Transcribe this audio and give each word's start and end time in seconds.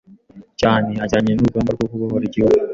cyane 0.61 0.91
ajyanye 1.03 1.31
n’urugamba 1.33 1.71
rwo 1.75 1.85
kubohora 1.91 2.23
igihugu, 2.29 2.61